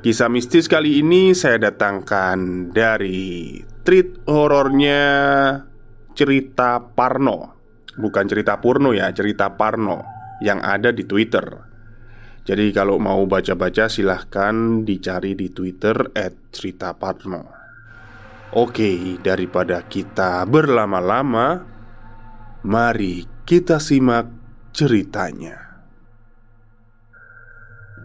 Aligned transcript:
Kisah 0.00 0.32
mistis 0.32 0.64
kali 0.64 1.04
ini 1.04 1.36
saya 1.36 1.60
datangkan 1.60 2.72
dari 2.72 3.60
treat 3.84 4.24
horornya 4.24 5.04
cerita 6.16 6.80
Parno. 6.80 7.60
Bukan 8.00 8.24
cerita 8.24 8.56
Purno 8.64 8.96
ya, 8.96 9.12
cerita 9.12 9.52
Parno 9.60 10.00
Yang 10.40 10.60
ada 10.64 10.88
di 10.96 11.04
Twitter. 11.04 11.44
Jadi 12.48 12.72
kalau 12.72 12.96
mau 12.96 13.28
baca-baca 13.28 13.92
silahkan 13.92 14.88
dicari 14.88 15.36
di 15.36 15.52
Twitter 15.52 16.16
at 16.16 16.48
cerita 16.48 16.96
Parno. 16.96 17.44
Oke, 18.56 19.20
daripada 19.20 19.84
kita 19.84 20.48
berlama-lama 20.48 21.60
Mari 22.64 23.44
kita 23.44 23.76
simak 23.76 24.32
ceritanya 24.72 25.69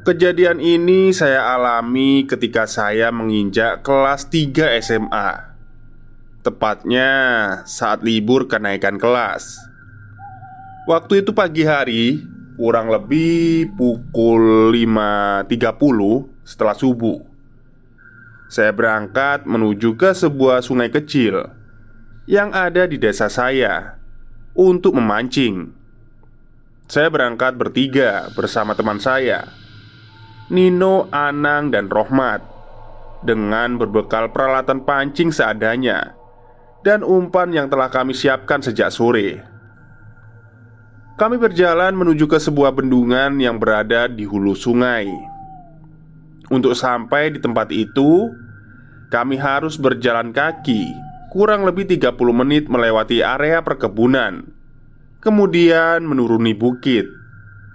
Kejadian 0.05 0.61
ini 0.61 1.09
saya 1.17 1.57
alami 1.57 2.29
ketika 2.29 2.69
saya 2.69 3.09
menginjak 3.09 3.81
kelas 3.81 4.29
3 4.29 4.77
SMA 4.77 5.57
Tepatnya 6.45 7.09
saat 7.65 8.05
libur 8.05 8.45
kenaikan 8.45 9.01
kelas. 9.01 9.57
Waktu 10.85 11.25
itu 11.25 11.33
pagi 11.33 11.65
hari 11.65 12.21
Kurang 12.53 12.93
lebih 12.93 13.73
pukul 13.73 14.69
5.30 14.77 15.49
setelah 16.45 16.77
subuh. 16.77 17.25
Saya 18.45 18.69
berangkat 18.77 19.49
menuju 19.49 19.97
ke 19.97 20.13
sebuah 20.13 20.61
sungai 20.61 20.93
kecil 20.93 21.49
Yang 22.29 22.49
ada 22.53 22.83
di 22.85 23.01
desa 23.01 23.25
saya 23.25 23.97
Untuk 24.53 24.93
memancing. 24.93 25.73
Saya 26.85 27.09
berangkat 27.09 27.57
bertiga 27.57 28.29
bersama 28.37 28.77
teman 28.77 29.01
saya 29.01 29.64
Nino, 30.45 31.09
Anang, 31.09 31.73
dan 31.73 31.89
Rohmat 31.89 32.45
dengan 33.25 33.81
berbekal 33.81 34.29
peralatan 34.29 34.85
pancing 34.85 35.33
seadanya 35.33 36.13
dan 36.85 37.01
umpan 37.01 37.49
yang 37.49 37.65
telah 37.65 37.89
kami 37.89 38.13
siapkan 38.13 38.61
sejak 38.61 38.93
sore. 38.93 39.41
Kami 41.17 41.41
berjalan 41.41 41.97
menuju 41.97 42.29
ke 42.29 42.37
sebuah 42.37 42.77
bendungan 42.77 43.41
yang 43.41 43.57
berada 43.57 44.05
di 44.05 44.27
hulu 44.27 44.53
sungai. 44.53 45.09
Untuk 46.53 46.77
sampai 46.77 47.33
di 47.33 47.39
tempat 47.41 47.73
itu, 47.73 48.29
kami 49.09 49.41
harus 49.41 49.81
berjalan 49.81 50.29
kaki 50.29 50.93
kurang 51.33 51.65
lebih 51.65 51.89
30 51.89 52.13
menit 52.35 52.69
melewati 52.69 53.25
area 53.25 53.65
perkebunan. 53.65 54.45
Kemudian 55.23 56.05
menuruni 56.05 56.53
bukit 56.53 57.09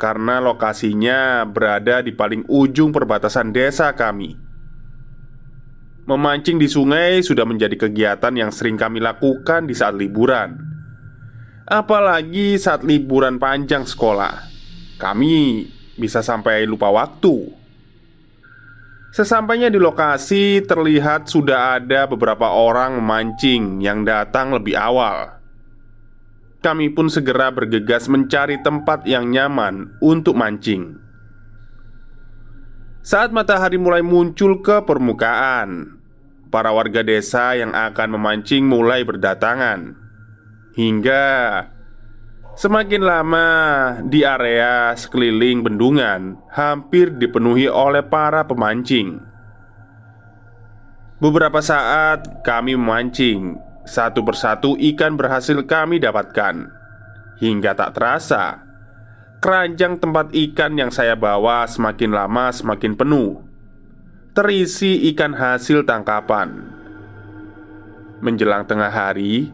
karena 0.00 0.41
lokasinya 0.41 1.44
berada 1.44 2.00
di 2.00 2.16
paling 2.16 2.49
ujung 2.49 2.88
perbatasan 2.88 3.53
desa 3.53 3.93
kami. 3.93 4.33
Memancing 6.09 6.56
di 6.56 6.65
sungai 6.66 7.21
sudah 7.21 7.44
menjadi 7.44 7.77
kegiatan 7.77 8.33
yang 8.33 8.49
sering 8.49 8.81
kami 8.81 8.99
lakukan 9.05 9.69
di 9.69 9.77
saat 9.77 9.93
liburan, 9.93 10.56
apalagi 11.69 12.56
saat 12.56 12.81
liburan 12.81 13.37
panjang 13.37 13.84
sekolah. 13.84 14.49
Kami 14.97 15.69
bisa 16.00 16.25
sampai 16.25 16.65
lupa 16.65 16.89
waktu. 16.89 17.60
Sesampainya 19.12 19.69
di 19.69 19.77
lokasi, 19.77 20.65
terlihat 20.65 21.28
sudah 21.28 21.77
ada 21.77 22.09
beberapa 22.09 22.49
orang 22.49 22.97
memancing 22.97 23.84
yang 23.84 24.06
datang 24.06 24.55
lebih 24.55 24.78
awal 24.78 25.40
kami 26.60 26.93
pun 26.93 27.09
segera 27.09 27.48
bergegas 27.48 28.06
mencari 28.06 28.60
tempat 28.60 29.09
yang 29.09 29.32
nyaman 29.32 29.97
untuk 30.04 30.37
mancing. 30.37 31.00
Saat 33.00 33.32
matahari 33.32 33.81
mulai 33.81 34.04
muncul 34.04 34.60
ke 34.60 34.84
permukaan, 34.84 36.00
para 36.53 36.69
warga 36.69 37.00
desa 37.00 37.56
yang 37.56 37.72
akan 37.72 38.21
memancing 38.21 38.69
mulai 38.69 39.00
berdatangan. 39.06 39.97
Hingga 40.76 41.26
semakin 42.60 43.03
lama 43.03 43.48
di 44.04 44.21
area 44.21 44.92
sekeliling 44.92 45.65
bendungan 45.65 46.37
hampir 46.53 47.09
dipenuhi 47.16 47.72
oleh 47.72 48.04
para 48.04 48.44
pemancing. 48.44 49.22
Beberapa 51.21 51.65
saat 51.65 52.44
kami 52.44 52.77
memancing 52.77 53.69
satu 53.91 54.23
persatu 54.23 54.78
ikan 54.78 55.19
berhasil 55.19 55.59
kami 55.67 55.99
dapatkan. 55.99 56.71
Hingga 57.43 57.75
tak 57.75 57.99
terasa 57.99 58.62
Keranjang 59.43 59.99
tempat 59.99 60.31
ikan 60.31 60.78
yang 60.78 60.93
saya 60.95 61.17
bawa 61.19 61.67
semakin 61.67 62.12
lama 62.15 62.53
semakin 62.55 62.93
penuh. 62.95 63.43
Terisi 64.31 65.11
ikan 65.11 65.34
hasil 65.34 65.83
tangkapan. 65.89 66.71
Menjelang 68.23 68.69
tengah 68.69 68.93
hari 68.93 69.51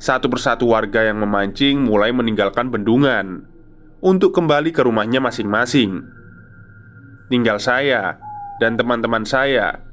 Satu 0.00 0.26
persatu 0.26 0.72
warga 0.72 1.04
yang 1.04 1.20
memancing 1.22 1.78
mulai 1.78 2.10
meninggalkan 2.16 2.72
bendungan 2.72 3.44
Untuk 4.00 4.34
kembali 4.34 4.72
ke 4.72 4.82
rumahnya 4.82 5.20
masing-masing. 5.20 6.00
Tinggal 7.28 7.60
saya 7.60 8.16
dan 8.56 8.80
teman-teman 8.80 9.28
saya 9.28 9.84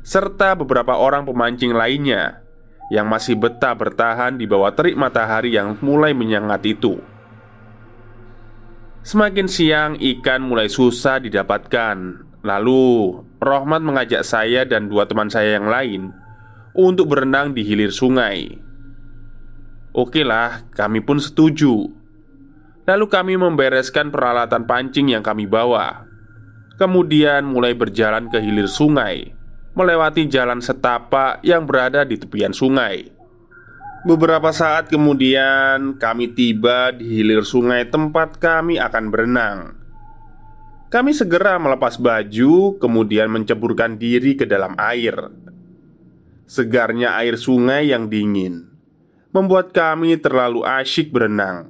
Serta 0.00 0.56
beberapa 0.56 0.96
orang 0.96 1.28
pemancing 1.28 1.76
lainnya 1.76 2.47
yang 2.88 3.08
masih 3.08 3.36
betah 3.36 3.76
bertahan 3.76 4.40
di 4.40 4.48
bawah 4.48 4.72
terik 4.72 4.96
matahari 4.96 5.56
yang 5.56 5.76
mulai 5.84 6.16
menyengat 6.16 6.64
itu. 6.64 6.96
Semakin 9.04 9.48
siang, 9.48 9.92
ikan 9.96 10.44
mulai 10.44 10.68
susah 10.68 11.20
didapatkan. 11.20 11.96
Lalu, 12.44 12.84
Rohmat 13.38 13.80
mengajak 13.80 14.26
saya 14.26 14.66
dan 14.66 14.90
dua 14.90 15.06
teman 15.06 15.30
saya 15.30 15.56
yang 15.56 15.68
lain 15.70 16.12
untuk 16.74 17.14
berenang 17.14 17.54
di 17.54 17.62
hilir 17.64 17.94
sungai. 17.94 18.58
Oke 19.94 20.26
lah, 20.26 20.68
kami 20.74 21.00
pun 21.00 21.22
setuju. 21.22 21.88
Lalu 22.88 23.06
kami 23.08 23.34
membereskan 23.36 24.08
peralatan 24.08 24.64
pancing 24.64 25.12
yang 25.12 25.24
kami 25.24 25.44
bawa. 25.44 26.08
Kemudian 26.76 27.48
mulai 27.48 27.74
berjalan 27.74 28.30
ke 28.32 28.38
hilir 28.40 28.70
sungai 28.70 29.37
melewati 29.78 30.26
jalan 30.26 30.58
setapak 30.58 31.38
yang 31.46 31.62
berada 31.62 32.02
di 32.02 32.18
tepian 32.18 32.50
sungai. 32.50 33.14
Beberapa 34.02 34.50
saat 34.50 34.90
kemudian, 34.90 35.94
kami 36.02 36.34
tiba 36.34 36.90
di 36.90 37.22
hilir 37.22 37.46
sungai 37.46 37.86
tempat 37.86 38.42
kami 38.42 38.82
akan 38.82 39.04
berenang. 39.14 39.58
Kami 40.90 41.14
segera 41.14 41.62
melepas 41.62 41.94
baju, 41.94 42.74
kemudian 42.82 43.30
menceburkan 43.30 43.94
diri 43.94 44.34
ke 44.34 44.50
dalam 44.50 44.74
air. 44.74 45.14
Segarnya 46.48 47.14
air 47.14 47.38
sungai 47.38 47.94
yang 47.94 48.10
dingin 48.10 48.68
membuat 49.28 49.76
kami 49.76 50.16
terlalu 50.16 50.64
asyik 50.64 51.12
berenang, 51.12 51.68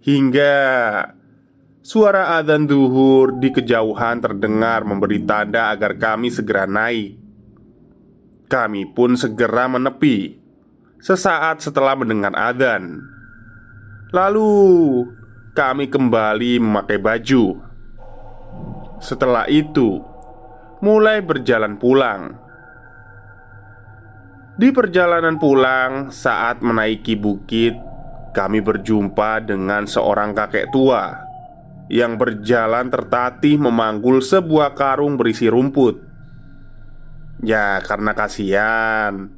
hingga 0.00 0.52
suara 1.84 2.40
adzan 2.40 2.64
duhur 2.64 3.36
di 3.36 3.52
kejauhan 3.52 4.24
terdengar 4.24 4.88
memberi 4.88 5.20
tanda 5.20 5.68
agar 5.68 6.00
kami 6.00 6.32
segera 6.32 6.64
naik. 6.64 7.20
Kami 8.48 8.88
pun 8.96 9.20
segera 9.20 9.68
menepi 9.68 10.40
sesaat 10.96 11.60
setelah 11.60 11.92
mendengar 11.92 12.32
adzan. 12.32 13.04
Lalu 14.16 14.48
kami 15.52 15.92
kembali 15.92 16.56
memakai 16.56 16.96
baju. 16.96 17.60
Setelah 19.04 19.44
itu, 19.52 20.00
mulai 20.80 21.20
berjalan 21.20 21.76
pulang. 21.76 22.40
Di 24.56 24.70
perjalanan 24.70 25.36
pulang, 25.36 26.08
saat 26.14 26.62
menaiki 26.62 27.18
bukit, 27.18 27.74
kami 28.32 28.62
berjumpa 28.62 29.44
dengan 29.44 29.84
seorang 29.84 30.30
kakek 30.30 30.70
tua 30.70 31.23
yang 31.92 32.16
berjalan 32.16 32.88
tertatih 32.88 33.60
memanggul 33.60 34.24
sebuah 34.24 34.72
karung 34.72 35.20
berisi 35.20 35.48
rumput. 35.52 36.00
Ya, 37.44 37.76
karena 37.84 38.16
kasihan, 38.16 39.28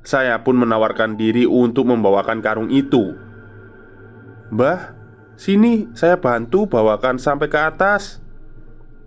saya 0.00 0.40
pun 0.40 0.56
menawarkan 0.56 1.20
diri 1.20 1.44
untuk 1.44 1.92
membawakan 1.92 2.40
karung 2.40 2.72
itu. 2.72 3.12
"Mbah, 4.48 4.96
sini 5.36 5.92
saya 5.92 6.16
bantu 6.16 6.64
bawakan 6.64 7.20
sampai 7.20 7.52
ke 7.52 7.58
atas," 7.60 8.24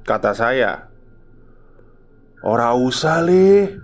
kata 0.06 0.38
saya. 0.38 0.94
"Ora 2.46 2.78
usah, 2.78 3.26
Le. 3.26 3.80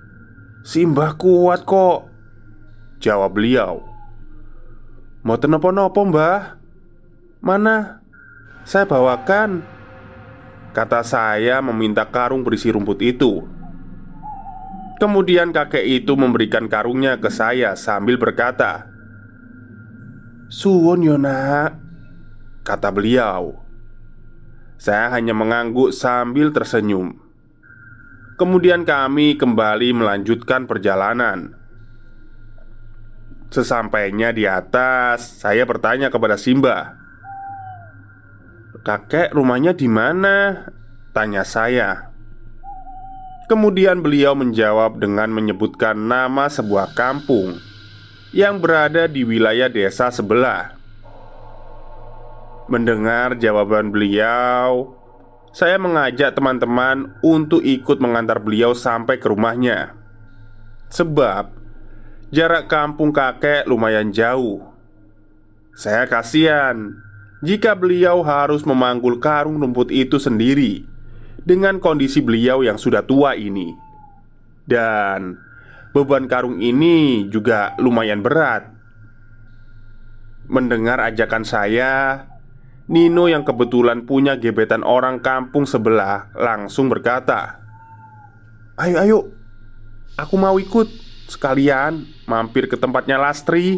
Si 0.62 0.86
mbah 0.86 1.18
kuat 1.18 1.66
kok," 1.66 2.12
jawab 3.02 3.34
beliau. 3.34 3.82
"Mau 5.26 5.40
nopo-nopo, 5.40 6.04
Mbah? 6.06 6.60
Mana? 7.40 7.99
Saya 8.70 8.86
bawakan." 8.86 9.66
Kata 10.70 11.02
saya 11.02 11.66
meminta 11.66 12.06
karung 12.06 12.46
berisi 12.46 12.70
rumput 12.70 13.02
itu. 13.02 13.42
Kemudian 15.00 15.56
kakek 15.56 16.04
itu 16.04 16.14
memberikan 16.20 16.68
karungnya 16.68 17.16
ke 17.16 17.32
saya 17.32 17.72
sambil 17.80 18.20
berkata 18.20 18.92
Suwon 20.52 21.08
Yona 21.08 21.72
Kata 22.68 22.92
beliau 22.92 23.64
Saya 24.76 25.08
hanya 25.16 25.32
mengangguk 25.32 25.96
sambil 25.96 26.52
tersenyum 26.52 27.16
Kemudian 28.36 28.84
kami 28.84 29.40
kembali 29.40 29.96
melanjutkan 29.96 30.68
perjalanan 30.68 31.56
Sesampainya 33.56 34.36
di 34.36 34.44
atas, 34.44 35.40
saya 35.40 35.64
bertanya 35.64 36.12
kepada 36.12 36.36
Simba 36.36 37.00
Kakek 38.90 39.38
rumahnya 39.38 39.78
di 39.78 39.86
mana? 39.86 40.66
Tanya 41.14 41.46
saya 41.46 42.10
Kemudian 43.46 44.02
beliau 44.02 44.34
menjawab 44.34 44.98
dengan 44.98 45.30
menyebutkan 45.30 45.94
nama 45.94 46.50
sebuah 46.50 46.98
kampung 46.98 47.62
yang 48.34 48.58
berada 48.58 49.06
di 49.06 49.22
wilayah 49.22 49.70
desa 49.70 50.10
sebelah. 50.10 50.74
Mendengar 52.66 53.38
jawaban 53.38 53.94
beliau, 53.94 54.98
saya 55.54 55.78
mengajak 55.78 56.34
teman-teman 56.34 57.14
untuk 57.22 57.62
ikut 57.62 58.02
mengantar 58.02 58.42
beliau 58.42 58.74
sampai 58.74 59.22
ke 59.22 59.30
rumahnya. 59.30 59.94
Sebab 60.90 61.54
jarak 62.34 62.66
kampung 62.66 63.14
kakek 63.14 63.70
lumayan 63.70 64.10
jauh. 64.10 64.66
Saya 65.78 66.10
kasihan 66.10 67.09
jika 67.40 67.72
beliau 67.72 68.20
harus 68.20 68.68
memanggul 68.68 69.20
karung 69.24 69.64
rumput 69.64 69.96
itu 69.96 70.20
sendiri 70.20 70.84
dengan 71.40 71.80
kondisi 71.80 72.20
beliau 72.20 72.64
yang 72.64 72.76
sudah 72.76 73.04
tua 73.08 73.36
ini. 73.40 73.72
Dan 74.68 75.40
beban 75.96 76.28
karung 76.28 76.60
ini 76.60 77.26
juga 77.32 77.74
lumayan 77.80 78.20
berat. 78.20 78.70
Mendengar 80.50 81.00
ajakan 81.00 81.46
saya, 81.46 82.26
Nino 82.90 83.30
yang 83.30 83.46
kebetulan 83.46 84.04
punya 84.04 84.36
gebetan 84.36 84.82
orang 84.82 85.22
kampung 85.22 85.70
sebelah 85.70 86.34
langsung 86.34 86.90
berkata, 86.90 87.62
"Ayo, 88.82 88.98
ayo, 88.98 89.20
aku 90.18 90.36
mau 90.42 90.58
ikut 90.58 90.90
sekalian 91.30 92.04
mampir 92.26 92.66
ke 92.66 92.76
tempatnya 92.76 93.22
Lastri." 93.22 93.78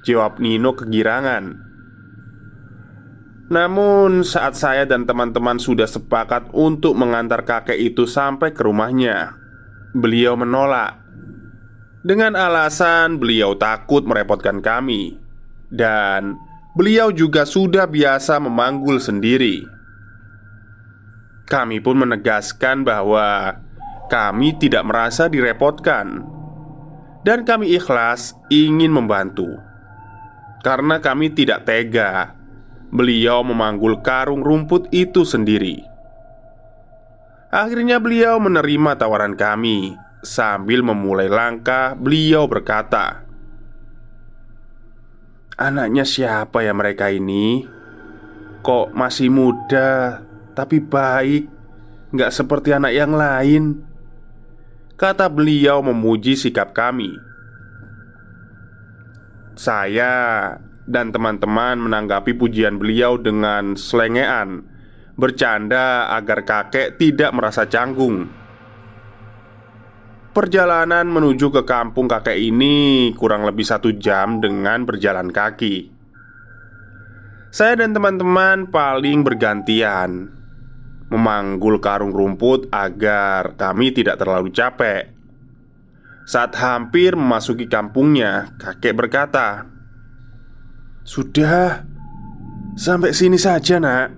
Jawab 0.00 0.40
Nino 0.40 0.72
kegirangan. 0.72 1.69
Namun, 3.50 4.22
saat 4.22 4.54
saya 4.54 4.86
dan 4.86 5.10
teman-teman 5.10 5.58
sudah 5.58 5.90
sepakat 5.90 6.54
untuk 6.54 6.94
mengantar 6.94 7.42
kakek 7.42 7.74
itu 7.74 8.06
sampai 8.06 8.54
ke 8.54 8.62
rumahnya, 8.62 9.34
beliau 9.90 10.38
menolak 10.38 11.02
dengan 12.06 12.38
alasan 12.38 13.18
beliau 13.18 13.58
takut 13.58 14.06
merepotkan 14.06 14.62
kami, 14.62 15.18
dan 15.66 16.38
beliau 16.78 17.10
juga 17.10 17.42
sudah 17.42 17.90
biasa 17.90 18.38
memanggul 18.38 19.02
sendiri. 19.02 19.66
Kami 21.50 21.82
pun 21.82 22.06
menegaskan 22.06 22.86
bahwa 22.86 23.58
kami 24.06 24.54
tidak 24.62 24.86
merasa 24.86 25.26
direpotkan, 25.26 26.22
dan 27.26 27.42
kami 27.42 27.74
ikhlas 27.74 28.38
ingin 28.46 28.94
membantu 28.94 29.58
karena 30.60 31.00
kami 31.00 31.32
tidak 31.32 31.64
tega 31.64 32.36
beliau 32.90 33.46
memanggul 33.46 34.02
karung 34.02 34.42
rumput 34.42 34.90
itu 34.90 35.22
sendiri. 35.22 35.90
Akhirnya 37.50 37.98
beliau 37.98 38.38
menerima 38.38 38.94
tawaran 38.94 39.34
kami 39.34 39.98
Sambil 40.22 40.86
memulai 40.86 41.26
langkah 41.26 41.98
beliau 41.98 42.46
berkata 42.46 43.26
Anaknya 45.58 46.06
siapa 46.06 46.62
ya 46.62 46.70
mereka 46.70 47.10
ini? 47.10 47.66
Kok 48.62 48.94
masih 48.94 49.34
muda 49.34 50.22
tapi 50.54 50.78
baik 50.78 51.50
Nggak 52.14 52.30
seperti 52.30 52.70
anak 52.70 52.94
yang 52.94 53.18
lain 53.18 53.82
Kata 54.94 55.26
beliau 55.26 55.82
memuji 55.82 56.38
sikap 56.38 56.70
kami 56.70 57.10
Saya 59.58 60.54
dan 60.86 61.12
teman-teman 61.12 61.80
menanggapi 61.80 62.36
pujian 62.36 62.80
beliau 62.80 63.20
dengan 63.20 63.76
selengean, 63.76 64.64
bercanda 65.18 66.12
agar 66.14 66.44
kakek 66.44 66.96
tidak 66.96 67.30
merasa 67.36 67.68
canggung. 67.68 68.30
Perjalanan 70.30 71.10
menuju 71.10 71.50
ke 71.50 71.62
kampung 71.66 72.06
kakek 72.06 72.38
ini 72.38 73.10
kurang 73.18 73.42
lebih 73.42 73.66
satu 73.66 73.90
jam 73.98 74.38
dengan 74.38 74.86
berjalan 74.86 75.28
kaki. 75.28 75.90
Saya 77.50 77.82
dan 77.82 77.90
teman-teman 77.90 78.70
paling 78.70 79.26
bergantian 79.26 80.40
memanggul 81.10 81.82
karung 81.82 82.14
rumput 82.14 82.70
agar 82.70 83.58
kami 83.58 83.90
tidak 83.90 84.22
terlalu 84.22 84.54
capek. 84.54 85.10
Saat 86.30 86.54
hampir 86.62 87.18
memasuki 87.18 87.66
kampungnya, 87.66 88.54
kakek 88.54 88.94
berkata, 88.94 89.66
sudah. 91.10 91.82
Sampai 92.78 93.10
sini 93.10 93.34
saja 93.34 93.82
nak. 93.82 94.14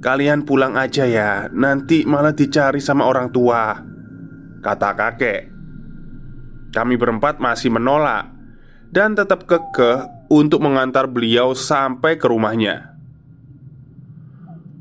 Kalian 0.00 0.48
pulang 0.48 0.72
aja 0.80 1.04
ya. 1.04 1.52
Nanti 1.52 2.08
malah 2.08 2.32
dicari 2.32 2.80
sama 2.80 3.04
orang 3.04 3.28
tua. 3.28 3.76
Kata 4.64 4.90
kakek. 4.96 5.42
Kami 6.72 7.00
berempat 7.00 7.40
masih 7.40 7.72
menolak 7.72 8.28
Dan 8.92 9.16
tetap 9.16 9.48
kekeh 9.48 10.28
untuk 10.28 10.60
mengantar 10.60 11.08
beliau 11.08 11.52
sampai 11.56 12.16
ke 12.16 12.26
rumahnya. 12.28 12.96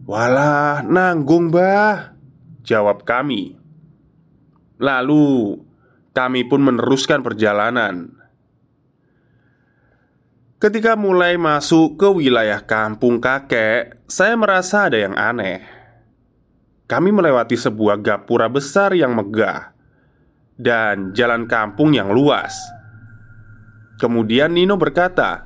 Walah, 0.05 0.85
nanggung 0.85 1.49
bah 1.49 2.13
Jawab 2.65 3.05
kami. 3.05 3.57
Lalu 4.77 5.57
kami 6.15 6.41
pun 6.47 6.61
meneruskan 6.63 7.21
perjalanan 7.21 8.24
Ketika 10.55 10.95
mulai 10.95 11.35
masuk 11.35 11.99
ke 11.99 12.07
wilayah 12.07 12.63
kampung 12.63 13.19
kakek, 13.19 13.99
saya 14.07 14.39
merasa 14.39 14.87
ada 14.87 14.95
yang 14.95 15.11
aneh. 15.11 15.67
Kami 16.87 17.11
melewati 17.11 17.59
sebuah 17.59 17.99
gapura 17.99 18.47
besar 18.47 18.95
yang 18.95 19.19
megah 19.19 19.75
dan 20.55 21.11
jalan 21.11 21.43
kampung 21.43 21.91
yang 21.91 22.07
luas. 22.07 22.55
Kemudian 23.99 24.55
Nino 24.55 24.79
berkata, 24.79 25.43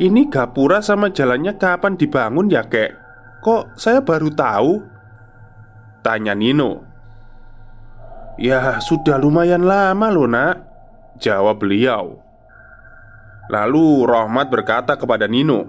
"Ini 0.00 0.32
gapura 0.32 0.80
sama 0.80 1.12
jalannya 1.12 1.60
kapan 1.60 2.00
dibangun 2.00 2.48
ya, 2.48 2.64
Kek? 2.64 2.96
Kok 3.44 3.76
saya 3.76 4.00
baru 4.00 4.32
tahu?" 4.32 4.80
Tanya 6.00 6.32
Nino. 6.32 6.80
"Ya, 8.40 8.80
sudah 8.80 9.20
lumayan 9.20 9.68
lama 9.68 10.08
loh, 10.08 10.24
Nak," 10.24 10.56
jawab 11.20 11.60
beliau. 11.60 12.23
Lalu 13.52 14.08
Rohmat 14.08 14.48
berkata 14.48 14.96
kepada 14.96 15.28
Nino, 15.28 15.68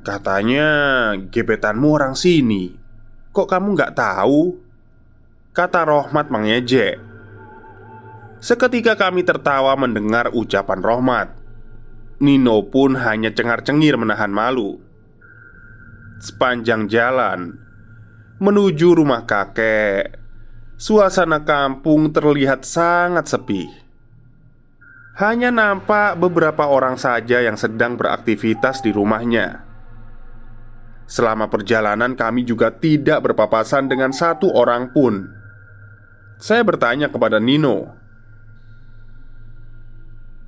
"Katanya 0.00 0.68
gebetanmu 1.18 1.88
orang 1.92 2.16
sini. 2.16 2.72
Kok 3.32 3.48
kamu 3.48 3.68
nggak 3.76 3.94
tahu?" 3.96 4.56
Kata 5.52 5.88
Rohmat 5.88 6.28
mengejek. 6.28 7.00
Seketika 8.40 8.92
kami 8.96 9.24
tertawa 9.24 9.72
mendengar 9.76 10.28
ucapan 10.36 10.80
Rohmat. 10.84 11.28
Nino 12.20 12.64
pun 12.68 12.96
hanya 12.96 13.32
cengar-cengir 13.32 13.96
menahan 13.96 14.32
malu. 14.32 14.80
Sepanjang 16.20 16.88
jalan 16.88 17.60
menuju 18.36 19.00
rumah 19.00 19.24
kakek, 19.24 20.16
suasana 20.76 21.44
kampung 21.44 22.12
terlihat 22.12 22.68
sangat 22.68 23.32
sepi. 23.32 23.85
Hanya 25.16 25.48
nampak 25.48 26.20
beberapa 26.20 26.68
orang 26.68 27.00
saja 27.00 27.40
yang 27.40 27.56
sedang 27.56 27.96
beraktivitas 27.96 28.84
di 28.84 28.92
rumahnya. 28.92 29.64
Selama 31.08 31.48
perjalanan, 31.48 32.12
kami 32.12 32.44
juga 32.44 32.68
tidak 32.68 33.24
berpapasan 33.24 33.88
dengan 33.88 34.12
satu 34.12 34.52
orang 34.52 34.92
pun. 34.92 35.30
Saya 36.36 36.66
bertanya 36.66 37.08
kepada 37.08 37.40
Nino, 37.40 37.96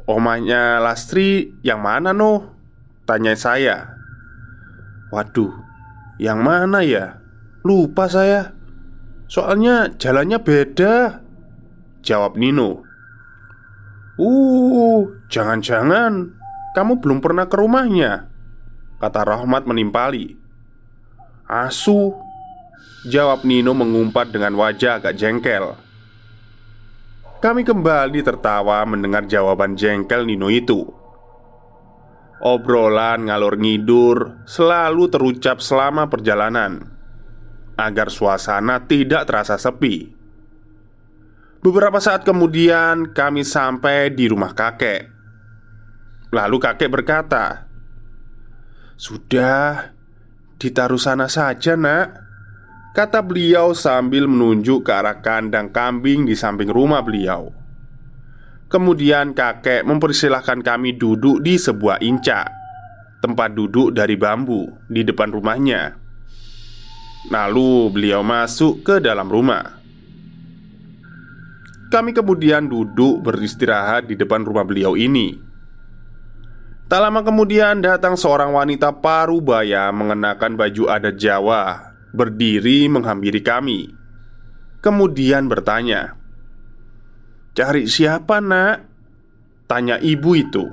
"Omanya 0.04 0.82
Lastri 0.84 1.56
yang 1.64 1.80
mana, 1.80 2.12
Noh?" 2.12 2.52
Tanya 3.08 3.32
saya. 3.40 3.96
"Waduh, 5.08 5.64
yang 6.20 6.44
mana 6.44 6.84
ya? 6.84 7.25
Lupa 7.64 8.04
saya. 8.04 8.52
Soalnya 9.32 9.96
jalannya 9.96 10.37
beda." 10.44 11.25
Jawab 12.04 12.37
Nino. 12.37 12.88
"Uh, 14.18 15.06
jangan-jangan 15.30 16.34
kamu 16.75 16.98
belum 16.98 17.18
pernah 17.22 17.46
ke 17.46 17.56
rumahnya?" 17.56 18.28
Kata 18.98 19.22
Rahmat 19.22 19.64
menimpali. 19.64 20.34
"Asu." 21.46 22.12
Jawab 23.06 23.46
Nino 23.46 23.78
mengumpat 23.78 24.34
dengan 24.34 24.58
wajah 24.58 24.98
agak 24.98 25.14
jengkel. 25.14 25.78
Kami 27.38 27.62
kembali 27.62 28.26
tertawa 28.26 28.82
mendengar 28.82 29.22
jawaban 29.30 29.78
jengkel 29.78 30.26
Nino 30.26 30.50
itu. 30.50 30.82
Obrolan 32.42 33.30
ngalor 33.30 33.54
ngidur 33.54 34.42
selalu 34.42 35.06
terucap 35.06 35.62
selama 35.62 36.10
perjalanan 36.10 36.98
agar 37.78 38.10
suasana 38.10 38.82
tidak 38.90 39.30
terasa 39.30 39.54
sepi. 39.54 40.17
Beberapa 41.58 41.98
saat 41.98 42.22
kemudian, 42.22 43.10
kami 43.10 43.42
sampai 43.42 44.14
di 44.14 44.30
rumah 44.30 44.54
kakek. 44.54 45.10
Lalu 46.30 46.56
kakek 46.62 46.90
berkata, 46.92 47.66
"Sudah, 48.94 49.90
ditaruh 50.62 51.00
sana 51.00 51.26
saja, 51.26 51.74
Nak." 51.74 52.28
Kata 52.98 53.22
beliau 53.22 53.78
sambil 53.78 54.26
menunjuk 54.26 54.82
ke 54.82 54.90
arah 54.90 55.22
kandang 55.22 55.70
kambing 55.70 56.26
di 56.26 56.34
samping 56.34 56.66
rumah 56.66 56.98
beliau 56.98 57.54
Kemudian 58.66 59.38
kakek 59.38 59.86
mempersilahkan 59.86 60.66
kami 60.66 60.98
duduk 60.98 61.38
di 61.38 61.62
sebuah 61.62 62.02
incak 62.02 62.50
Tempat 63.22 63.54
duduk 63.54 63.94
dari 63.94 64.18
bambu 64.18 64.66
di 64.90 65.06
depan 65.06 65.30
rumahnya 65.30 65.94
Lalu 67.30 67.94
beliau 67.94 68.26
masuk 68.26 68.82
ke 68.82 68.98
dalam 68.98 69.30
rumah 69.30 69.77
Kami 71.88 72.12
kemudian 72.12 72.68
duduk 72.68 73.25
beristirahat 73.25 74.07
di 74.09 74.14
depan 74.14 74.45
rumah 74.45 74.64
beliau 74.64 74.92
ini 74.92 75.49
Tak 76.88 77.04
lama 77.04 77.21
kemudian 77.21 77.85
datang 77.85 78.16
seorang 78.16 78.49
wanita 78.57 79.04
parubaya 79.04 79.92
mengenakan 79.92 80.57
baju 80.57 80.88
adat 80.88 81.21
Jawa 81.21 81.92
berdiri 82.16 82.88
menghampiri 82.88 83.45
kami. 83.45 83.92
Kemudian 84.80 85.52
bertanya, 85.52 86.16
"Cari 87.52 87.85
siapa, 87.85 88.40
Nak?" 88.40 88.88
tanya 89.68 90.00
ibu 90.00 90.33
itu. 90.33 90.64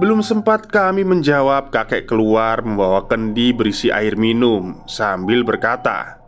Belum 0.00 0.24
sempat 0.24 0.72
kami 0.72 1.04
menjawab, 1.04 1.68
kakek 1.68 2.08
keluar 2.08 2.64
membawa 2.64 3.04
kendi 3.04 3.52
berisi 3.52 3.92
air 3.92 4.16
minum 4.16 4.88
sambil 4.88 5.44
berkata, 5.44 6.23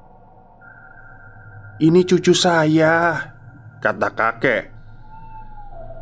"Ini 1.77 2.09
cucu 2.09 2.33
saya," 2.33 3.21
kata 3.85 4.09
kakek. 4.17 4.73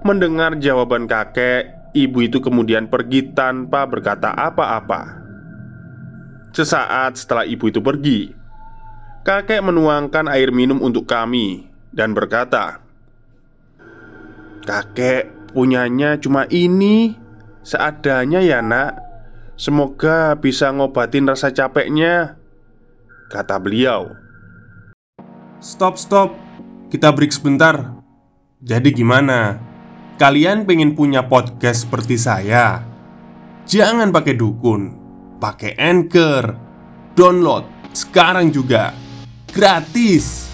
Mendengar 0.04 0.54
jawaban 0.60 1.08
kakek, 1.10 1.90
ibu 1.96 2.18
itu 2.22 2.38
kemudian 2.38 2.86
pergi 2.86 3.32
tanpa 3.32 3.88
berkata 3.88 4.30
apa-apa. 4.34 5.22
Sesaat 6.54 7.18
setelah 7.18 7.42
ibu 7.48 7.66
itu 7.66 7.82
pergi, 7.82 8.30
kakek 9.26 9.64
menuangkan 9.64 10.30
air 10.30 10.54
minum 10.54 10.78
untuk 10.78 11.10
kami 11.10 11.66
dan 11.90 12.14
berkata, 12.14 12.78
"Kakek 14.62 15.50
punyanya 15.50 16.18
cuma 16.22 16.46
ini, 16.50 17.18
seadanya 17.66 18.38
ya, 18.38 18.62
Nak. 18.62 19.02
Semoga 19.58 20.38
bisa 20.38 20.70
ngobatin 20.70 21.26
rasa 21.26 21.50
capeknya." 21.50 22.38
Kata 23.30 23.58
beliau. 23.58 24.23
Stop, 25.64 25.96
stop. 25.96 26.36
Kita 26.92 27.08
break 27.08 27.32
sebentar. 27.32 27.96
Jadi 28.60 28.92
gimana? 28.92 29.56
Kalian 30.20 30.68
pengen 30.68 30.92
punya 30.92 31.24
podcast 31.24 31.88
seperti 31.88 32.20
saya? 32.20 32.84
Jangan 33.64 34.12
pakai 34.12 34.36
dukun 34.36 35.04
pakai 35.40 35.72
Anchor. 35.76 36.44
Download 37.16 37.64
sekarang 37.96 38.52
juga. 38.52 38.92
Gratis. 39.52 40.52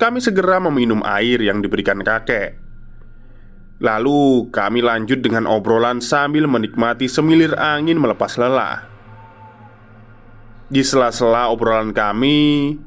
Kami 0.00 0.18
segera 0.24 0.56
meminum 0.56 1.04
air 1.04 1.44
yang 1.44 1.60
diberikan 1.60 2.00
kakek. 2.00 2.56
Lalu 3.80 4.48
kami 4.52 4.80
lanjut 4.80 5.20
dengan 5.20 5.44
obrolan 5.44 6.00
sambil 6.00 6.48
menikmati 6.48 7.08
semilir 7.08 7.56
angin 7.56 8.00
melepas 8.00 8.36
lelah. 8.40 8.99
Di 10.70 10.86
sela-sela 10.86 11.50
obrolan 11.50 11.90
kami, 11.90 12.78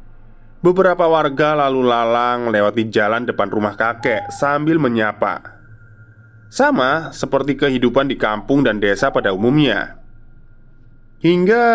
beberapa 0.63 1.03
warga 1.03 1.67
lalu 1.67 1.83
lalang 1.83 2.47
melewati 2.47 2.87
jalan 2.87 3.27
depan 3.27 3.51
rumah 3.51 3.75
kakek 3.75 4.31
sambil 4.31 4.79
menyapa. 4.79 5.59
Sama 6.47 7.11
seperti 7.11 7.59
kehidupan 7.59 8.07
di 8.07 8.15
kampung 8.15 8.63
dan 8.63 8.79
desa 8.79 9.11
pada 9.11 9.35
umumnya. 9.35 9.99
Hingga 11.19 11.67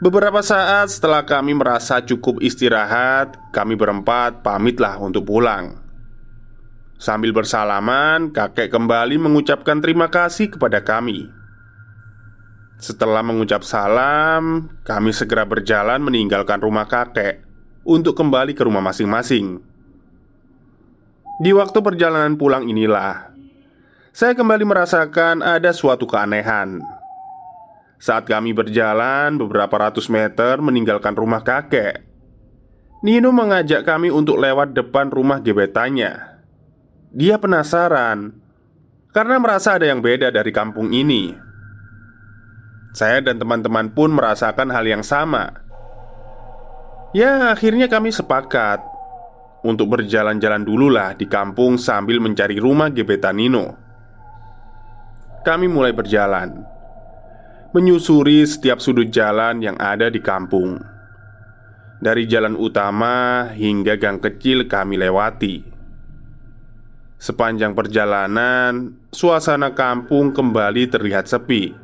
Beberapa 0.00 0.40
saat 0.40 0.92
setelah 0.92 1.24
kami 1.24 1.56
merasa 1.56 2.04
cukup 2.04 2.44
istirahat 2.44 3.40
Kami 3.56 3.72
berempat 3.72 4.44
pamitlah 4.44 5.00
untuk 5.00 5.28
pulang. 5.28 5.80
Sambil 6.96 7.36
bersalaman, 7.36 8.32
kakek 8.32 8.72
kembali 8.72 9.16
mengucapkan 9.20 9.80
terima 9.84 10.08
kasih 10.08 10.56
kepada 10.56 10.80
kami 10.80 11.43
Setelah 12.74 13.22
mengucap 13.22 13.62
salam, 13.62 14.66
kami 14.82 15.14
segera 15.14 15.46
berjalan 15.46 16.02
meninggalkan 16.02 16.58
rumah 16.58 16.90
kakek 16.90 17.46
Untuk 17.86 18.18
kembali 18.18 18.56
ke 18.56 18.66
rumah 18.66 18.82
masing-masing. 18.82 19.62
Di 21.38 21.50
waktu 21.54 21.78
perjalanan 21.84 22.34
pulang 22.34 22.66
inilah 22.66 23.30
Saya 24.10 24.34
kembali 24.34 24.64
merasakan 24.66 25.42
ada 25.42 25.70
suatu 25.70 26.06
keanehan. 26.06 26.82
Saat 27.98 28.26
kami 28.26 28.50
berjalan 28.50 29.38
beberapa 29.38 29.74
ratus 29.78 30.10
meter 30.10 30.58
meninggalkan 30.58 31.14
rumah 31.14 31.46
kakek 31.46 32.02
Nino 33.04 33.30
mengajak 33.36 33.84
kami 33.84 34.08
untuk 34.08 34.40
lewat 34.40 34.72
depan 34.72 35.12
rumah 35.12 35.36
gebetannya. 35.36 36.40
Dia 37.12 37.36
penasaran 37.38 38.32
Karena 39.14 39.36
merasa 39.38 39.78
ada 39.78 39.86
yang 39.86 40.00
beda 40.02 40.32
dari 40.32 40.50
kampung 40.50 40.90
ini 40.90 41.43
Saya 42.94 43.18
dan 43.20 43.42
teman-teman 43.42 43.90
pun 43.90 44.14
merasakan 44.14 44.70
hal 44.70 44.86
yang 44.86 45.02
sama 45.02 45.64
Ya 47.14 47.54
akhirnya 47.54 47.86
kami 47.86 48.10
sepakat 48.10 48.82
untuk 49.62 49.94
berjalan-jalan 49.94 50.66
dululah 50.66 51.14
di 51.14 51.30
kampung 51.30 51.78
sambil 51.78 52.18
mencari 52.18 52.58
rumah 52.58 52.90
gebetan 52.90 53.38
Nino. 53.38 53.78
Kami 55.46 55.70
mulai 55.70 55.94
berjalan, 55.94 56.66
menyusuri 57.70 58.42
setiap 58.42 58.82
sudut 58.82 59.06
jalan 59.14 59.62
yang 59.62 59.78
ada 59.78 60.10
di 60.10 60.18
kampung. 60.18 60.82
Dari 62.02 62.26
jalan 62.26 62.58
utama 62.58 63.46
hingga 63.54 63.94
gang 63.94 64.18
kecil 64.18 64.66
kami 64.66 64.98
lewati 64.98 65.74
Sepanjang 67.24 67.72
perjalanan, 67.72 69.00
suasana 69.08 69.72
kampung 69.72 70.34
kembali 70.36 70.92
terlihat 70.92 71.24
sepi. 71.24 71.83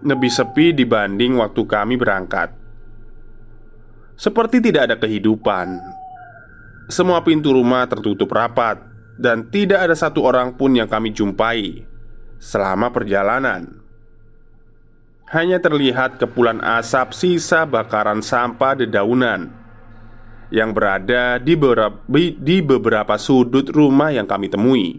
Lebih 0.00 0.32
sepi 0.32 0.72
dibanding 0.72 1.36
waktu 1.36 1.62
kami 1.68 2.00
berangkat. 2.00 2.56
Seperti 4.16 4.64
tidak 4.64 4.88
ada 4.88 4.96
kehidupan. 4.96 5.80
Semua 6.88 7.20
pintu 7.20 7.52
rumah 7.52 7.84
tertutup 7.84 8.32
rapat, 8.32 8.80
dan 9.20 9.52
tidak 9.52 9.84
ada 9.84 9.92
satu 9.92 10.24
orang 10.24 10.56
pun 10.56 10.72
yang 10.72 10.88
kami 10.88 11.12
jumpai 11.12 11.84
selama 12.40 12.88
perjalanan. 12.88 13.84
Hanya 15.30 15.60
terlihat 15.60 16.16
kepulan 16.18 16.58
asap 16.64 17.14
sisa 17.14 17.68
bakaran 17.68 18.24
sampah 18.24 18.74
dedaunan 18.74 19.52
yang 20.50 20.74
berada 20.74 21.38
di 21.38 21.54
di 22.34 22.56
beberapa 22.58 23.14
sudut 23.14 23.70
rumah 23.70 24.10
yang 24.10 24.26
kami 24.26 24.50
temui. 24.50 24.98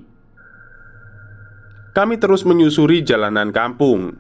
Kami 1.92 2.16
terus 2.16 2.48
menyusuri 2.48 3.04
jalanan 3.04 3.52
kampung. 3.52 4.16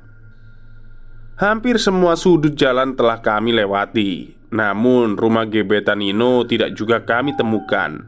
Hampir 1.42 1.82
semua 1.82 2.14
sudut 2.14 2.54
jalan 2.54 2.94
telah 2.94 3.18
kami 3.18 3.50
lewati, 3.50 4.38
namun 4.54 5.18
rumah 5.18 5.50
gebetan 5.50 5.98
Nino 5.98 6.46
tidak 6.46 6.78
juga 6.78 7.02
kami 7.02 7.34
temukan. 7.34 8.06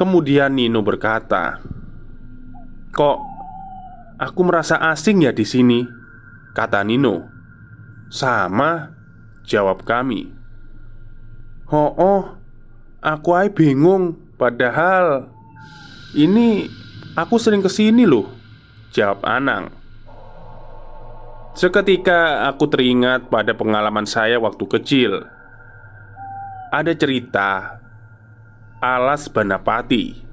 Kemudian 0.00 0.56
Nino 0.56 0.80
berkata, 0.80 1.60
"Kok 2.96 3.18
aku 4.16 4.40
merasa 4.48 4.80
asing 4.80 5.28
ya 5.28 5.32
di 5.36 5.44
sini?" 5.44 5.84
kata 6.56 6.80
Nino. 6.88 7.28
"Sama," 8.08 8.96
jawab 9.44 9.84
kami. 9.84 10.32
Oh, 11.68 11.92
oh, 12.00 12.22
aku 13.04 13.36
ay 13.36 13.52
bingung. 13.52 14.16
Padahal 14.40 15.28
ini 16.16 16.64
aku 17.12 17.36
sering 17.36 17.60
ke 17.60 17.68
sini 17.68 18.08
loh. 18.08 18.24
Jawab 18.88 19.20
Anang. 19.28 19.79
Seketika 21.50 22.46
aku 22.46 22.70
teringat 22.70 23.26
pada 23.26 23.58
pengalaman 23.58 24.06
saya 24.06 24.38
waktu 24.38 24.64
kecil. 24.70 25.12
Ada 26.70 26.94
cerita 26.94 27.82
Alas 28.78 29.26
Banapati. 29.26 30.30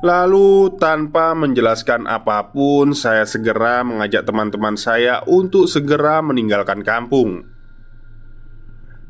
Lalu, 0.00 0.76
tanpa 0.80 1.36
menjelaskan 1.36 2.08
apa 2.08 2.52
pun, 2.52 2.96
saya 2.96 3.28
segera 3.28 3.84
mengajak 3.84 4.24
teman-teman 4.24 4.76
saya 4.76 5.20
untuk 5.28 5.68
segera 5.68 6.20
meninggalkan 6.24 6.80
kampung. 6.80 7.44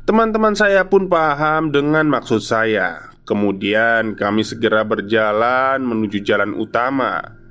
Teman-teman 0.03 0.55
saya 0.59 0.87
pun 0.87 1.07
paham 1.07 1.71
dengan 1.71 2.07
maksud 2.07 2.43
saya. 2.43 3.15
Kemudian 3.23 4.15
kami 4.15 4.43
segera 4.43 4.83
berjalan 4.83 5.81
menuju 5.81 6.21
jalan 6.21 6.53
utama 6.55 7.44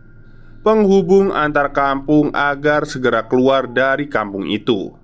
penghubung 0.65 1.31
antar 1.31 1.71
kampung 1.77 2.33
agar 2.33 2.89
segera 2.89 3.29
keluar 3.29 3.69
dari 3.69 4.09
kampung 4.09 4.49
itu. 4.49 4.97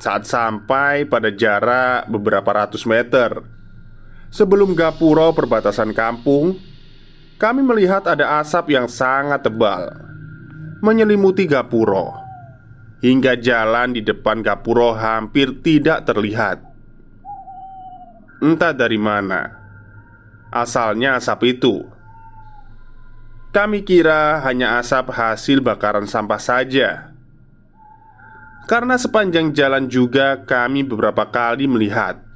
Saat 0.00 0.26
sampai 0.26 1.06
pada 1.06 1.30
jarak 1.30 2.08
beberapa 2.10 2.50
ratus 2.64 2.88
meter 2.88 3.44
sebelum 4.32 4.74
gapuro 4.74 5.30
perbatasan 5.30 5.94
kampung, 5.94 6.58
kami 7.36 7.60
melihat 7.62 8.08
ada 8.08 8.40
asap 8.42 8.74
yang 8.74 8.88
sangat 8.88 9.44
tebal 9.44 9.92
menyelimuti 10.82 11.46
gapuro 11.46 12.22
hingga 13.02 13.34
jalan 13.36 13.92
di 13.92 14.00
depan 14.00 14.40
Gapuro 14.40 14.94
hampir 14.94 15.58
tidak 15.60 16.06
terlihat. 16.06 16.62
Entah 18.42 18.74
dari 18.74 18.96
mana 18.96 19.42
asalnya 20.54 21.18
asap 21.18 21.58
itu. 21.58 21.82
Kami 23.52 23.84
kira 23.84 24.40
hanya 24.48 24.80
asap 24.80 25.12
hasil 25.12 25.60
bakaran 25.60 26.08
sampah 26.08 26.40
saja. 26.40 27.12
Karena 28.64 28.96
sepanjang 28.96 29.52
jalan 29.52 29.92
juga 29.92 30.40
kami 30.48 30.80
beberapa 30.80 31.28
kali 31.28 31.68
melihat 31.68 32.32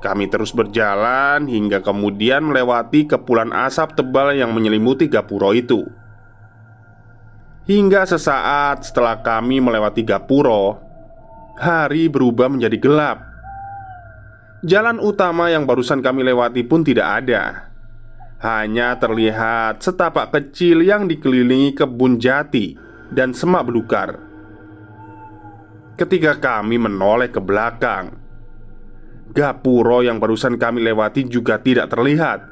kami 0.00 0.32
terus 0.32 0.56
berjalan 0.56 1.44
hingga 1.44 1.84
kemudian 1.84 2.40
melewati 2.40 3.04
kepulan 3.04 3.52
asap 3.52 4.00
tebal 4.00 4.32
yang 4.32 4.48
menyelimuti 4.56 5.06
gapuro 5.12 5.52
itu. 5.52 5.84
Hingga 7.68 8.08
sesaat 8.08 8.82
setelah 8.88 9.22
kami 9.22 9.62
melewati 9.62 10.02
Gapuro 10.02 10.80
Hari 11.54 12.10
berubah 12.10 12.50
menjadi 12.50 12.74
gelap 12.82 13.22
Jalan 14.66 14.98
utama 14.98 15.52
yang 15.54 15.68
barusan 15.68 16.02
kami 16.02 16.26
lewati 16.26 16.66
pun 16.66 16.82
tidak 16.82 17.22
ada 17.22 17.69
Hanya 18.40 18.96
terlihat 18.96 19.84
setapak 19.84 20.32
kecil 20.32 20.80
yang 20.80 21.04
dikelilingi 21.04 21.76
kebun 21.76 22.16
jati 22.16 22.72
dan 23.12 23.36
semak 23.36 23.68
belukar 23.68 24.16
Ketika 26.00 26.40
kami 26.40 26.80
menoleh 26.80 27.28
ke 27.28 27.38
belakang 27.38 28.16
Gapuro 29.30 30.00
yang 30.00 30.16
barusan 30.16 30.56
kami 30.56 30.80
lewati 30.80 31.28
juga 31.28 31.60
tidak 31.60 31.92
terlihat 31.92 32.48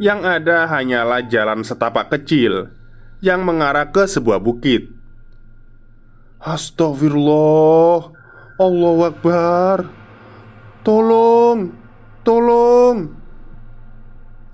Yang 0.00 0.20
ada 0.24 0.64
hanyalah 0.72 1.20
jalan 1.28 1.60
setapak 1.60 2.08
kecil 2.08 2.78
yang 3.18 3.42
mengarah 3.42 3.90
ke 3.90 4.06
sebuah 4.06 4.38
bukit. 4.38 4.94
Astagfirullah, 6.38 8.14
Allah 8.58 8.98
Akbar, 9.10 9.78
tolong, 10.86 11.74
tolong. 12.22 13.10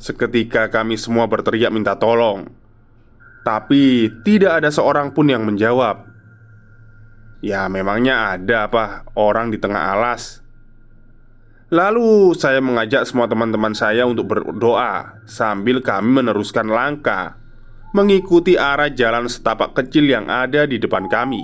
Seketika 0.04 0.68
kami 0.68 1.00
semua 1.00 1.24
berteriak 1.24 1.72
minta 1.72 1.96
tolong, 1.96 2.52
tapi 3.40 4.12
tidak 4.20 4.60
ada 4.60 4.68
seorang 4.68 5.16
pun 5.16 5.32
yang 5.32 5.48
menjawab. 5.48 6.04
Ya, 7.40 7.64
memangnya 7.72 8.36
ada 8.36 8.68
apa 8.68 9.08
orang 9.16 9.48
di 9.48 9.56
tengah 9.56 9.96
alas? 9.96 10.44
Lalu 11.72 12.36
saya 12.36 12.60
mengajak 12.60 13.08
semua 13.08 13.32
teman-teman 13.32 13.72
saya 13.72 14.04
untuk 14.04 14.28
berdoa 14.28 15.24
sambil 15.24 15.80
kami 15.80 16.20
meneruskan 16.20 16.68
langkah 16.68 17.40
mengikuti 17.96 18.60
arah 18.60 18.92
jalan 18.92 19.24
setapak 19.24 19.72
kecil 19.72 20.04
yang 20.04 20.28
ada 20.28 20.68
di 20.68 20.76
depan 20.76 21.08
kami. 21.08 21.40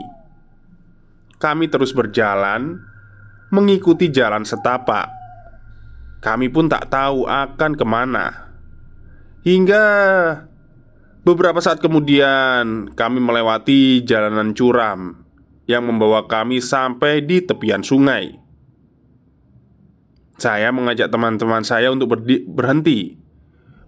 Kami 1.40 1.64
terus 1.72 1.96
berjalan 1.96 2.76
mengikuti 3.48 4.12
jalan 4.12 4.44
setapak. 4.44 5.08
Kami 6.20 6.52
pun 6.52 6.68
tak 6.68 6.92
tahu 6.92 7.24
akan 7.24 7.72
ke 7.80 7.86
mana, 7.88 8.49
hingga 9.46 9.84
beberapa 11.24 11.60
saat 11.60 11.80
kemudian 11.80 12.92
kami 12.92 13.18
melewati 13.20 14.04
jalanan 14.04 14.52
curam 14.52 15.24
yang 15.64 15.86
membawa 15.86 16.26
kami 16.26 16.58
sampai 16.58 17.22
di 17.22 17.44
tepian 17.44 17.84
sungai. 17.84 18.36
Saya 20.40 20.72
mengajak 20.72 21.12
teman-teman 21.12 21.60
saya 21.62 21.92
untuk 21.92 22.16
berhenti 22.48 23.20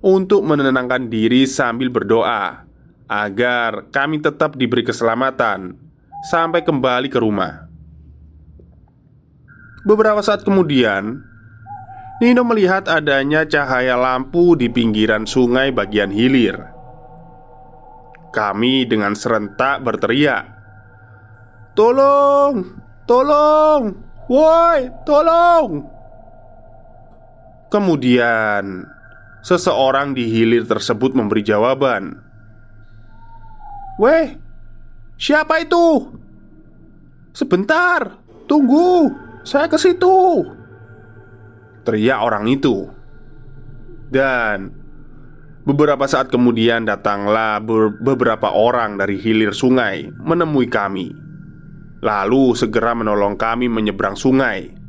untuk 0.05 0.45
menenangkan 0.45 1.09
diri 1.09 1.49
sambil 1.49 1.89
berdoa 1.89 2.69
agar 3.09 3.89
kami 3.89 4.21
tetap 4.21 4.59
diberi 4.59 4.85
keselamatan 4.85 5.79
sampai 6.29 6.61
kembali 6.61 7.09
ke 7.09 7.19
rumah. 7.23 7.67
Beberapa 9.83 10.23
saat 10.23 10.47
kemudian, 10.47 11.27
Nino 12.23 12.47
melihat 12.47 12.87
adanya 12.87 13.43
cahaya 13.43 13.99
lampu 13.99 14.55
di 14.55 14.71
pinggiran 14.71 15.27
sungai 15.27 15.75
bagian 15.75 16.15
hilir. 16.15 16.55
Kami 18.31 18.87
dengan 18.87 19.19
serentak 19.19 19.83
berteriak, 19.83 20.47
"Tolong! 21.75 22.63
Tolong! 23.11 23.83
Woi, 24.31 24.87
tolong!" 25.03 25.83
Kemudian 27.67 28.87
Seseorang 29.43 30.15
di 30.15 30.31
hilir 30.31 30.63
tersebut 30.63 31.19
memberi 31.19 31.43
jawaban 31.43 32.23
Weh, 33.99 34.39
siapa 35.19 35.59
itu? 35.59 36.07
Sebentar, 37.35 38.23
tunggu, 38.47 39.11
saya 39.43 39.67
ke 39.67 39.75
situ 39.75 40.62
Teriak 41.83 42.21
orang 42.23 42.47
itu 42.47 42.89
Dan 44.09 44.83
Beberapa 45.63 46.11
saat 46.11 46.27
kemudian 46.27 46.83
datanglah 46.83 47.63
beberapa 48.03 48.51
orang 48.51 48.99
dari 48.99 49.15
hilir 49.23 49.55
sungai 49.55 50.11
menemui 50.11 50.67
kami 50.67 51.15
Lalu 52.03 52.59
segera 52.59 52.99
menolong 52.99 53.39
kami 53.39 53.71
menyeberang 53.71 54.19
sungai 54.19 54.83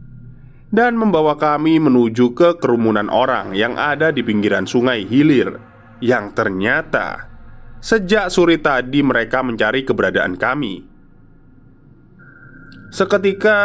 dan 0.74 0.98
membawa 0.98 1.38
kami 1.38 1.78
menuju 1.78 2.34
ke 2.34 2.58
kerumunan 2.58 3.06
orang 3.14 3.54
yang 3.54 3.78
ada 3.78 4.10
di 4.10 4.26
pinggiran 4.26 4.66
sungai 4.66 5.06
hilir 5.06 5.62
yang 6.02 6.34
ternyata 6.34 7.30
sejak 7.78 8.34
sore 8.34 8.58
tadi 8.58 9.06
mereka 9.06 9.46
mencari 9.46 9.86
keberadaan 9.86 10.34
kami. 10.34 10.93
Seketika 12.94 13.58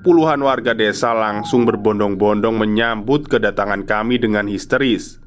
puluhan 0.00 0.40
warga 0.40 0.72
desa 0.72 1.12
langsung 1.12 1.68
berbondong-bondong 1.68 2.56
menyambut 2.56 3.28
kedatangan 3.28 3.84
kami 3.84 4.16
dengan 4.16 4.48
histeris. 4.48 5.20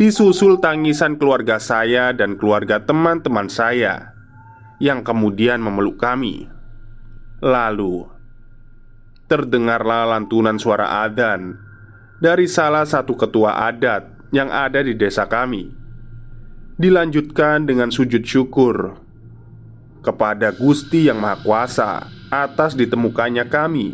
Disusul 0.00 0.56
tangisan 0.56 1.20
keluarga 1.20 1.60
saya 1.60 2.16
dan 2.16 2.40
keluarga 2.40 2.80
teman-teman 2.80 3.52
saya 3.52 4.16
Yang 4.80 5.12
kemudian 5.12 5.60
memeluk 5.60 6.00
kami. 6.00 6.48
Lalu 7.44 8.08
Terdengarlah 9.28 10.16
lantunan 10.16 10.56
suara 10.56 11.04
adan 11.04 11.60
Dari 12.16 12.48
salah 12.48 12.88
satu 12.88 13.12
ketua 13.12 13.60
adat 13.68 14.08
yang 14.32 14.48
ada 14.48 14.80
di 14.80 14.96
desa 14.96 15.28
kami. 15.28 15.68
Dilanjutkan 16.80 17.68
dengan 17.68 17.92
sujud 17.92 18.24
syukur 18.24 18.96
Kepada 20.00 20.48
Gusti 20.56 21.12
Yang 21.12 21.18
Maha 21.20 21.36
Kuasa 21.44 22.21
Atas 22.32 22.72
ditemukannya 22.72 23.44
kami. 23.52 23.92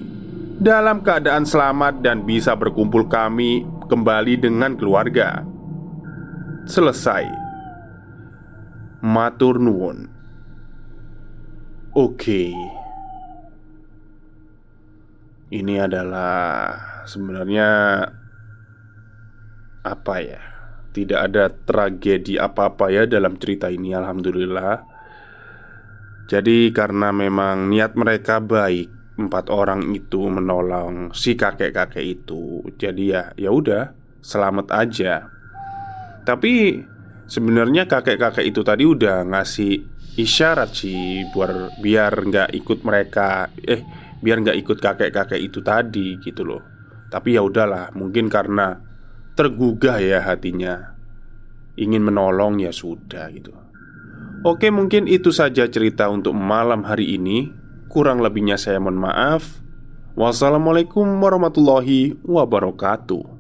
Dalam 0.63 1.03
keadaan 1.03 1.43
selamat 1.43 2.07
dan 2.07 2.23
bisa 2.23 2.55
berkumpul 2.55 3.11
kami 3.11 3.67
Kembali 3.91 4.39
dengan 4.39 4.79
keluarga. 4.79 5.43
Selesai. 6.71 7.27
Matur 9.03 9.59
nuwun. 9.59 10.07
Oke. 11.99 12.55
Ini 15.49 15.75
adalah 15.89 16.79
sebenarnya 17.09 17.69
Apa 19.83 20.15
ya? 20.23 20.43
Tidak 20.95 21.17
ada 21.17 21.51
tragedi 21.51 22.39
apa-apa 22.39 22.87
ya 22.93 23.03
dalam 23.09 23.35
cerita 23.41 23.67
ini 23.67 23.97
Alhamdulillah 23.97 24.98
Jadi 26.29 26.77
karena 26.77 27.09
memang 27.09 27.73
niat 27.73 27.97
mereka 27.97 28.39
baik 28.45 29.17
Empat 29.19 29.51
orang 29.51 29.83
itu 29.97 30.31
menolong 30.31 31.11
si 31.17 31.35
kakek-kakek 31.35 32.05
itu 32.05 32.63
Jadi 32.77 33.03
ya 33.11 33.33
ya 33.35 33.51
udah 33.51 33.91
selamat 34.23 34.67
aja. 34.77 35.27
Tapi 36.23 36.85
sebenarnya 37.25 37.89
kakek-kakek 37.89 38.45
itu 38.45 38.61
tadi 38.61 38.85
udah 38.85 39.25
ngasih 39.25 39.73
isyarat 40.21 40.71
sih 40.71 41.27
Biar, 41.33 41.81
biar 41.81 42.13
nggak 42.29 42.51
ikut 42.55 42.85
mereka 42.85 43.51
Eh 43.59 43.83
biar 44.21 44.39
nggak 44.45 44.59
ikut 44.63 44.79
kakek-kakek 44.79 45.41
itu 45.41 45.65
tadi 45.65 46.21
gitu 46.23 46.45
loh. 46.45 46.63
Tapi 47.09 47.35
ya 47.35 47.43
udahlah 47.43 47.91
mungkin 47.97 48.29
karena 48.29 48.77
tergugah 49.33 49.99
ya 49.99 50.23
hatinya 50.23 50.95
Ingin 51.75 52.05
menolong 52.05 52.61
ya 52.63 52.71
sudah 52.71 53.33
gitu 53.35 53.51
Oke 54.47 54.71
mungkin 54.71 55.11
itu 55.11 55.35
saja 55.35 55.67
cerita 55.67 56.07
untuk 56.11 56.35
malam 56.35 56.87
hari 56.87 57.19
ini. 57.19 57.51
Kurang 57.91 58.21
lebihnya 58.21 58.61
saya 58.61 58.79
mohon 58.79 59.01
maaf. 59.01 59.63
Wassalamualaikum 60.19 61.07
warahmatullahi 61.23 62.19
wabarakatuh 62.27 63.38